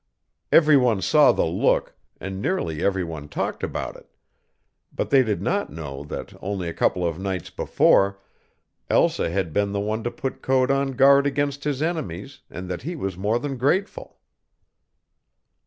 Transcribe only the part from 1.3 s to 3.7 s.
the look, and nearly every one talked